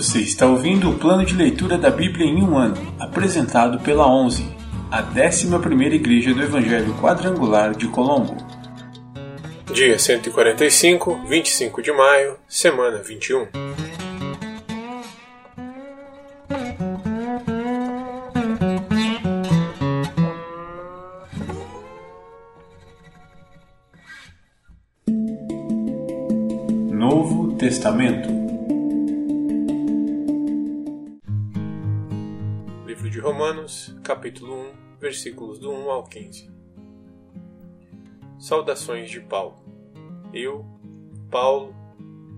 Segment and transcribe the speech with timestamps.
[0.00, 4.42] Você está ouvindo o plano de leitura da Bíblia em um ano, apresentado pela 11,
[4.90, 8.34] a 11ª Igreja do Evangelho Quadrangular de Colombo.
[9.70, 13.46] Dia 145, 25 de maio, semana 21.
[26.90, 28.39] Novo Testamento
[33.40, 36.50] Romanos, capítulo 1, versículos do 1 ao 15.
[38.38, 39.56] Saudações de Paulo.
[40.30, 40.62] Eu,
[41.30, 41.74] Paulo,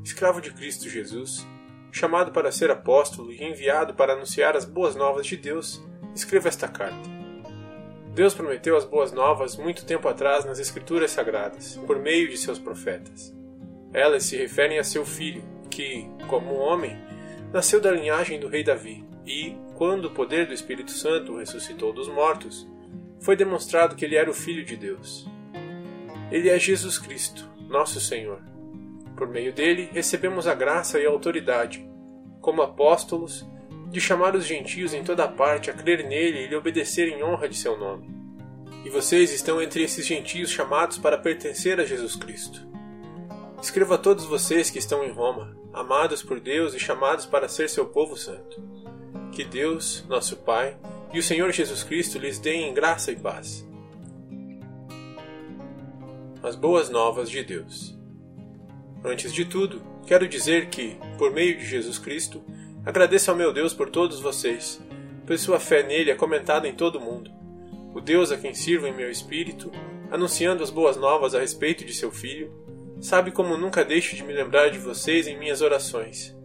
[0.05, 1.45] escravo de Cristo Jesus,
[1.91, 5.85] chamado para ser apóstolo e enviado para anunciar as boas novas de Deus,
[6.15, 7.11] escrevo esta carta.
[8.15, 12.61] Deus prometeu as boas novas muito tempo atrás nas Escrituras Sagradas, por meio de seus
[12.61, 13.37] profetas.
[13.93, 16.97] Elas se referem a seu filho, que, como homem,
[17.53, 22.09] nasceu da linhagem do rei Davi, e, quando o poder do Espírito Santo ressuscitou dos
[22.09, 22.67] mortos,
[23.21, 25.29] foi demonstrado que ele era o Filho de Deus.
[26.31, 28.43] Ele é Jesus Cristo, nosso Senhor.
[29.17, 31.89] Por meio dele, recebemos a graça e a autoridade,
[32.41, 33.47] como apóstolos,
[33.91, 37.49] de chamar os gentios em toda parte a crer nele e lhe obedecer em honra
[37.49, 38.11] de seu nome.
[38.85, 42.67] E vocês estão entre esses gentios chamados para pertencer a Jesus Cristo.
[43.63, 47.69] Escrevo a todos vocês que estão em Roma, amados por Deus e chamados para ser
[47.69, 48.61] seu povo santo.
[49.33, 50.77] Que Deus, nosso Pai,
[51.11, 53.67] e o Senhor Jesus Cristo lhes deem graça e paz.
[56.43, 57.99] As boas novas de Deus.
[59.03, 62.43] Antes de tudo, quero dizer que, por meio de Jesus Cristo,
[62.85, 64.79] agradeço ao meu Deus por todos vocês,
[65.27, 67.31] pois sua fé nele é comentada em todo o mundo.
[67.95, 69.73] O Deus a quem sirvo em meu espírito,
[70.11, 72.53] anunciando as boas novas a respeito de seu Filho,
[73.01, 76.37] sabe como nunca deixo de me lembrar de vocês em minhas orações,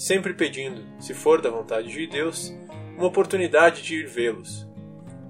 [0.00, 2.56] sempre pedindo, se for da vontade de Deus,
[2.96, 4.66] uma oportunidade de ir vê-los.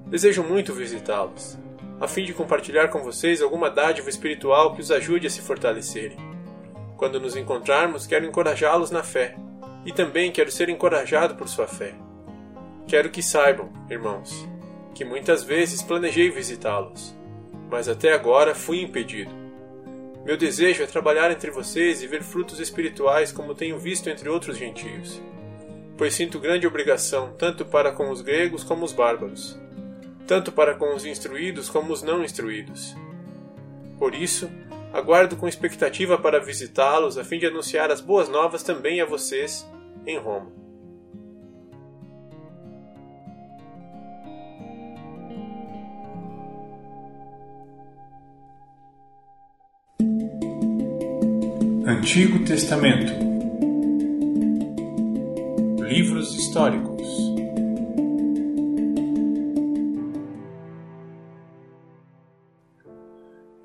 [0.06, 1.58] Desejo muito visitá-los,
[2.00, 6.16] a fim de compartilhar com vocês alguma dádiva espiritual que os ajude a se fortalecerem.
[6.96, 9.34] Quando nos encontrarmos, quero encorajá-los na fé,
[9.84, 11.92] e também quero ser encorajado por sua fé.
[12.86, 14.48] Quero que saibam, irmãos,
[14.94, 17.12] que muitas vezes planejei visitá-los,
[17.68, 19.39] mas até agora fui impedido
[20.24, 24.56] meu desejo é trabalhar entre vocês e ver frutos espirituais como tenho visto entre outros
[24.56, 25.20] gentios.
[25.96, 29.58] Pois sinto grande obrigação tanto para com os gregos como os bárbaros,
[30.26, 32.94] tanto para com os instruídos como os não instruídos.
[33.98, 34.50] Por isso,
[34.92, 39.66] aguardo com expectativa para visitá-los a fim de anunciar as boas novas também a vocês
[40.06, 40.59] em Roma.
[51.90, 53.12] Antigo Testamento
[55.82, 57.02] Livros históricos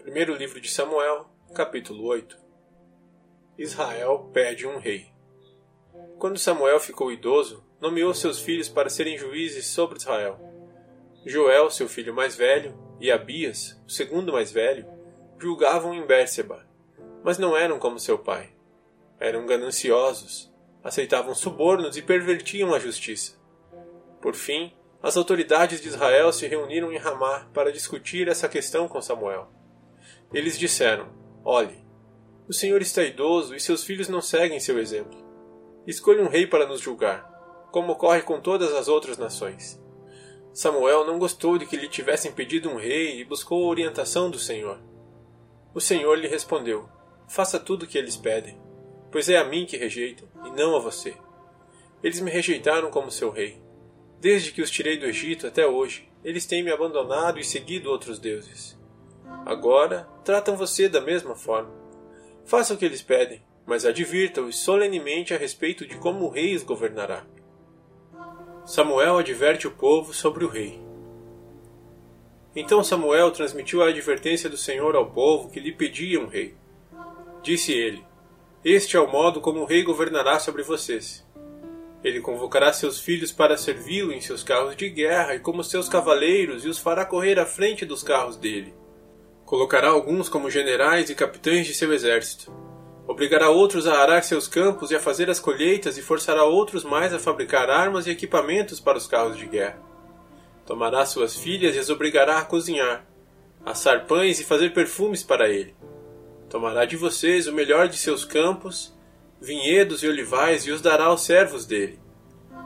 [0.02, 2.36] Primeiro livro de Samuel, capítulo 8
[3.60, 5.14] Israel pede um rei.
[6.18, 10.40] Quando Samuel ficou idoso, nomeou seus filhos para serem juízes sobre Israel.
[11.28, 14.88] Joel, seu filho mais velho, e Abias, o segundo mais velho,
[15.38, 16.66] julgavam em Bérseba
[17.26, 18.52] mas não eram como seu pai.
[19.20, 20.54] Eram gananciosos,
[20.84, 23.36] aceitavam subornos e pervertiam a justiça.
[24.22, 24.72] Por fim,
[25.02, 29.50] as autoridades de Israel se reuniram em Ramá para discutir essa questão com Samuel.
[30.32, 31.08] Eles disseram:
[31.44, 31.84] Olhe,
[32.48, 35.18] o Senhor está idoso e seus filhos não seguem seu exemplo.
[35.88, 37.28] Escolha um rei para nos julgar,
[37.72, 39.82] como ocorre com todas as outras nações.
[40.54, 44.38] Samuel não gostou de que lhe tivessem pedido um rei e buscou a orientação do
[44.38, 44.80] Senhor.
[45.74, 46.88] O Senhor lhe respondeu:
[47.28, 48.58] Faça tudo o que eles pedem,
[49.12, 51.16] pois é a mim que rejeitam, e não a você.
[52.04, 53.62] Eles me rejeitaram como seu rei.
[54.20, 58.20] Desde que os tirei do Egito até hoje, eles têm me abandonado e seguido outros
[58.20, 58.78] deuses.
[59.46, 61.72] Agora, tratam você da mesma forma.
[62.46, 66.64] Faça o que eles pedem, mas advirta-os solenemente a respeito de como o rei os
[66.64, 67.26] governará.
[68.66, 70.80] Samuel adverte o povo sobre o rei.
[72.56, 76.56] Então Samuel transmitiu a advertência do Senhor ao povo que lhe pedia um rei.
[77.46, 78.04] Disse ele:
[78.64, 81.24] Este é o modo como o rei governará sobre vocês.
[82.04, 86.66] Ele convocará seus filhos para servi-lo em seus carros de guerra e como seus cavaleiros
[86.66, 88.74] e os fará correr à frente dos carros dele.
[89.46, 92.52] Colocará alguns como generais e capitães de seu exército.
[93.08, 97.14] Obrigará outros a arar seus campos e a fazer as colheitas e forçará outros mais
[97.14, 99.80] a fabricar armas e equipamentos para os carros de guerra.
[100.66, 103.06] Tomará suas filhas e as obrigará a cozinhar,
[103.64, 105.76] assar pães e fazer perfumes para ele
[106.56, 108.96] Tomará de vocês o melhor de seus campos
[109.42, 112.00] vinhedos e olivais e os dará aos servos dele.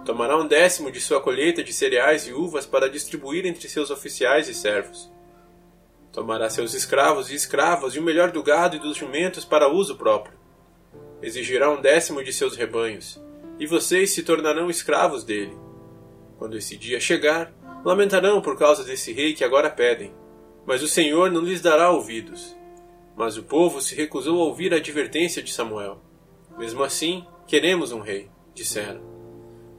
[0.06, 4.47] Tomará um décimo de sua colheita de cereais e uvas para distribuir entre seus oficiais
[4.47, 5.12] e servos.
[6.12, 9.95] Tomará seus escravos e escravas e o melhor do gado e dos jumentos para uso
[9.95, 10.38] próprio.
[11.19, 13.19] Exigirá um décimo de seus rebanhos,
[13.59, 15.57] e vocês se tornarão escravos dele.
[16.38, 17.51] Quando esse dia chegar,
[17.83, 20.13] lamentarão por causa desse rei que agora pedem,
[20.63, 22.59] mas o Senhor não lhes dará ouvidos.
[23.19, 26.00] Mas o povo se recusou a ouvir a advertência de Samuel.
[26.57, 29.01] Mesmo assim, queremos um rei, disseram.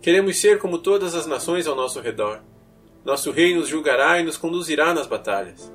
[0.02, 2.42] Queremos ser como todas as nações ao nosso redor.
[3.02, 5.72] Nosso rei nos julgará e nos conduzirá nas batalhas.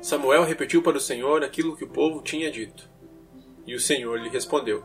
[0.00, 2.88] Samuel repetiu para o Senhor aquilo que o povo tinha dito.
[3.66, 4.84] E o Senhor lhe respondeu: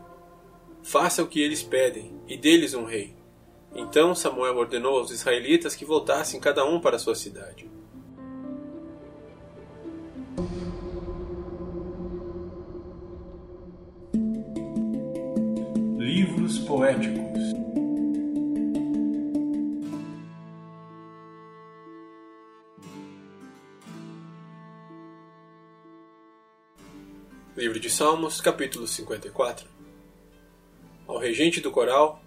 [0.82, 3.14] Faça o que eles pedem, e dê-lhes um rei.
[3.76, 7.70] Então Samuel ordenou aos israelitas que voltassem cada um para sua cidade.
[16.32, 17.52] Livros poéticos
[27.54, 29.68] Livro de Salmos, capítulo 54
[31.06, 32.22] Ao regente do coral,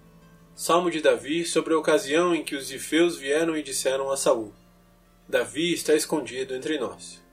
[0.54, 4.54] Salmo de Davi sobre a ocasião em que os ifeus vieram e disseram a Saul:
[5.28, 7.24] Davi está escondido entre nós,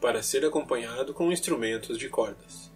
[0.00, 2.71] para ser acompanhado com instrumentos de cordas.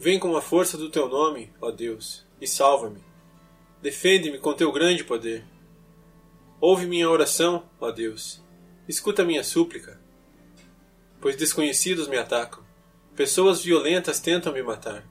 [0.00, 3.04] Vem com a força do teu nome, ó Deus, e salva-me.
[3.80, 5.44] Defende-me com teu grande poder.
[6.60, 8.42] Ouve minha oração, ó Deus.
[8.88, 10.00] Escuta minha súplica
[11.20, 12.64] pois desconhecidos me atacam.
[13.14, 15.06] Pessoas violentas tentam me matar.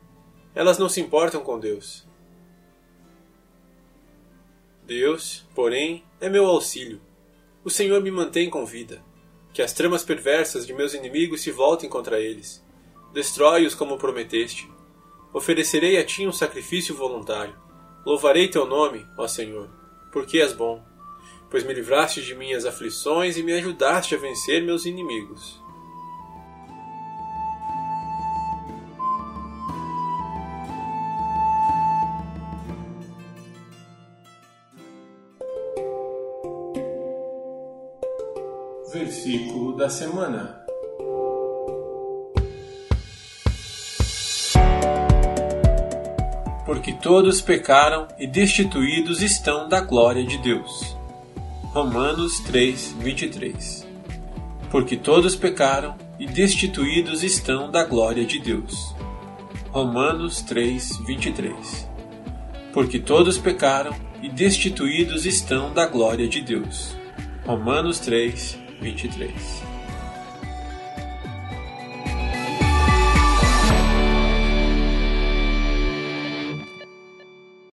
[0.56, 2.08] Elas não se importam com Deus.
[4.84, 7.00] Deus, porém, é meu auxílio.
[7.64, 9.04] O Senhor me mantém com vida.
[9.54, 12.66] Que as tramas perversas de meus inimigos se voltem contra eles.
[13.14, 14.68] Destrói-os como prometeste.
[15.32, 17.56] Oferecerei a ti um sacrifício voluntário.
[18.06, 19.70] Louvarei teu nome, ó Senhor,
[20.12, 20.84] porque és bom,
[21.50, 25.62] pois me livraste de minhas aflições e me ajudaste a vencer meus inimigos.
[38.92, 40.59] Versículo da semana.
[46.90, 50.98] Porque todos pecaram e destituídos estão da glória de Deus.
[51.72, 53.88] Romanos 3, 23.
[54.72, 58.96] Porque todos pecaram e destituídos estão da glória de Deus.
[59.70, 61.88] Romanos 3, 23.
[62.74, 66.96] Porque todos pecaram e destituídos estão da glória de Deus.
[67.46, 69.32] Romanos 3, 23.